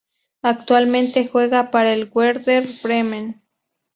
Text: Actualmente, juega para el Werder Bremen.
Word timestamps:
Actualmente, 0.41 1.27
juega 1.27 1.69
para 1.69 1.93
el 1.93 2.09
Werder 2.11 2.65
Bremen. 2.81 3.43